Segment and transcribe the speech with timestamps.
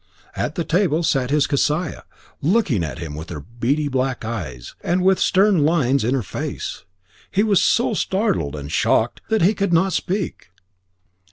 [0.35, 2.01] At the table sat his Kesiah,
[2.41, 6.85] looking at him with her beady black eyes, and with stern lines in her face.
[7.29, 10.49] He was so startled and shocked that he could not speak.